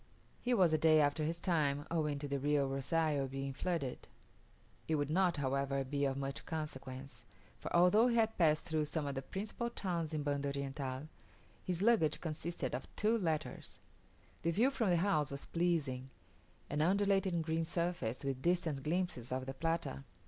He 0.39 0.55
was 0.55 0.73
a 0.73 0.79
day 0.79 0.99
after 0.99 1.23
his 1.25 1.39
time, 1.39 1.85
owing 1.91 2.17
to 2.17 2.27
the 2.27 2.39
Rio 2.39 2.67
Rozario 2.67 3.27
being 3.27 3.53
flooded. 3.53 4.07
It 4.87 4.95
would 4.95 5.11
not, 5.11 5.37
however, 5.37 5.83
be 5.83 6.05
of 6.05 6.17
much 6.17 6.43
consequence; 6.43 7.23
for, 7.59 7.71
although 7.75 8.07
he 8.07 8.15
had 8.15 8.35
passed 8.35 8.65
through 8.65 8.85
some 8.85 9.05
of 9.05 9.13
the 9.13 9.21
principal 9.21 9.69
towns 9.69 10.11
in 10.11 10.23
Banda 10.23 10.47
Oriental, 10.55 11.07
his 11.63 11.83
luggage 11.83 12.19
consisted 12.19 12.73
of 12.73 12.87
two 12.95 13.15
letters! 13.15 13.77
The 14.41 14.49
view 14.49 14.71
from 14.71 14.89
the 14.89 14.97
house 14.97 15.29
was 15.29 15.45
pleasing; 15.45 16.09
an 16.67 16.81
undulating 16.81 17.43
green 17.43 17.63
surface, 17.63 18.23
with 18.23 18.41
distant 18.41 18.81
glimpses 18.81 19.31
of 19.31 19.45
the 19.45 19.53
Plata. 19.53 20.03